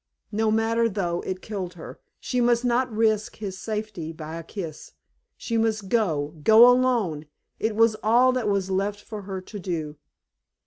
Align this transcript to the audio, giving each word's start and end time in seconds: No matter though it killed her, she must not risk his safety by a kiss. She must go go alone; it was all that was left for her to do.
No 0.31 0.49
matter 0.49 0.89
though 0.89 1.21
it 1.27 1.43
killed 1.43 1.75
her, 1.75 1.99
she 2.19 2.41
must 2.41 2.65
not 2.65 2.91
risk 2.91 3.35
his 3.35 3.59
safety 3.59 4.11
by 4.11 4.37
a 4.37 4.43
kiss. 4.43 4.93
She 5.37 5.59
must 5.59 5.89
go 5.89 6.39
go 6.43 6.67
alone; 6.67 7.27
it 7.59 7.75
was 7.75 7.95
all 8.01 8.31
that 8.31 8.49
was 8.49 8.71
left 8.71 9.03
for 9.03 9.21
her 9.29 9.41
to 9.41 9.59
do. 9.59 9.97